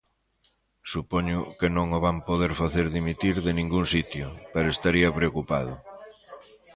Supoño 0.91 1.39
que 1.59 1.67
non 1.75 1.87
o 1.97 1.99
van 2.05 2.17
poder 2.29 2.51
facer 2.61 2.85
dimitir 2.97 3.35
de 3.45 3.51
ningún 3.59 3.85
sitio 3.93 4.25
pero 4.53 4.67
estaría 4.75 5.15
preocupado. 5.17 5.73